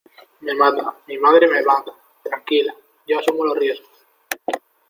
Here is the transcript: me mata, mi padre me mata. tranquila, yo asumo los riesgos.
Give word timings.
me 0.45 0.53
mata, 0.55 0.83
mi 1.07 1.15
padre 1.19 1.47
me 1.47 1.61
mata. 1.61 1.91
tranquila, 2.23 2.73
yo 3.05 3.19
asumo 3.19 3.45
los 3.45 3.55
riesgos. 3.55 3.99